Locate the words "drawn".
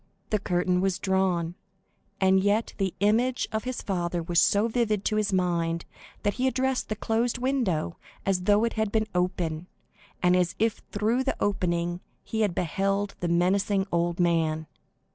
0.97-1.53